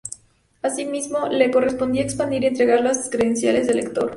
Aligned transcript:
Asimismo, 0.63 1.27
le 1.27 1.51
correspondía 1.51 2.01
expedir 2.01 2.41
y 2.41 2.45
entregar 2.47 2.81
las 2.81 3.07
credenciales 3.07 3.67
de 3.67 3.73
elector. 3.73 4.09